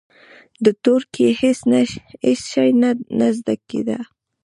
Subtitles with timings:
[0.65, 1.59] د تورکي هېڅ
[2.51, 2.67] شى
[3.19, 3.97] نه زده کېده.